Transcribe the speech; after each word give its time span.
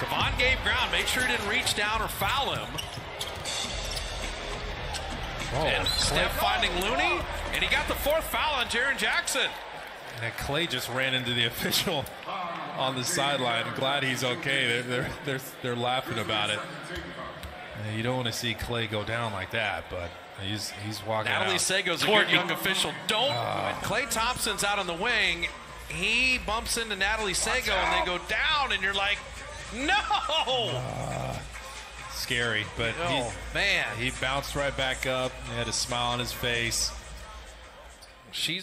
Kevon 0.00 0.38
gave 0.38 0.56
ground. 0.64 0.90
Make 0.92 1.06
sure 1.06 1.22
he 1.22 1.28
didn't 1.30 1.48
reach 1.48 1.74
down 1.74 2.00
or 2.00 2.08
foul 2.08 2.54
him. 2.54 2.68
Oh, 5.52 5.66
and 5.66 5.86
Steph 5.88 6.32
finding 6.40 6.70
Looney, 6.80 7.20
and 7.52 7.62
he 7.62 7.68
got 7.70 7.86
the 7.86 7.94
fourth 7.94 8.24
foul 8.24 8.54
on 8.54 8.66
Jaren 8.66 8.96
Jackson. 8.96 9.50
And 10.22 10.32
Klay 10.34 10.68
just 10.68 10.88
ran 10.88 11.12
into 11.12 11.34
the 11.34 11.44
official 11.46 12.06
on 12.78 12.96
the 12.96 13.04
sideline. 13.04 13.64
I'm 13.66 13.74
glad 13.74 14.02
he's 14.02 14.24
okay. 14.24 14.68
They're, 14.68 14.82
they're, 14.82 15.10
they're, 15.26 15.40
they're 15.62 15.76
laughing 15.76 16.18
about 16.18 16.48
it. 16.48 16.60
And 17.84 17.96
you 17.96 18.02
don't 18.02 18.16
want 18.16 18.28
to 18.28 18.32
see 18.32 18.54
Klay 18.54 18.90
go 18.90 19.04
down 19.04 19.32
like 19.32 19.50
that, 19.50 19.84
but 19.90 20.08
he's 20.42 20.70
he's 20.86 21.04
walking 21.04 21.30
Natalie 21.30 21.54
out. 21.54 21.60
Sago's 21.60 22.02
a 22.02 22.06
good 22.06 22.30
young 22.30 22.50
official. 22.50 22.92
Don't. 23.06 23.32
Ah. 23.32 23.78
Klay 23.82 24.08
Thompson's 24.10 24.64
out 24.64 24.78
on 24.78 24.86
the 24.86 24.94
wing. 24.94 25.48
He 25.88 26.38
bumps 26.46 26.78
into 26.78 26.96
Natalie 26.96 27.34
Sego, 27.34 27.72
and 27.72 28.00
they 28.00 28.06
go 28.06 28.18
down, 28.28 28.72
and 28.72 28.82
you're 28.82 28.94
like, 28.94 29.18
no! 29.74 30.80
Scary, 32.12 32.64
but 32.76 32.92
he, 32.94 33.22
man. 33.54 33.86
he 33.96 34.10
bounced 34.20 34.54
right 34.54 34.76
back 34.76 35.06
up. 35.06 35.32
He 35.48 35.54
had 35.56 35.68
a 35.68 35.72
smile 35.72 36.12
on 36.12 36.18
his 36.18 36.32
face. 36.32 36.92